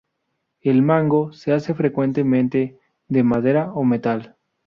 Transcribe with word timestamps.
El 0.61 0.81
mango 0.81 1.31
se 1.31 1.53
hace 1.53 1.75
frecuentemente 1.75 2.79
de 3.07 3.21
madera 3.21 3.71
o 3.75 3.83
metal. 3.83 4.35